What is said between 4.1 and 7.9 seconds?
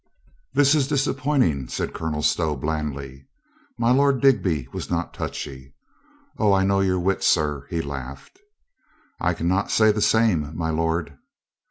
Digby was not touchy. "O, I know your wit, sir," he